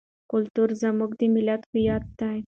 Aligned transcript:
کلتور 0.31 0.69
زموږ 0.81 1.11
د 1.19 1.21
ملت 1.35 1.61
هویت 1.71 2.03
دی. 2.19 2.39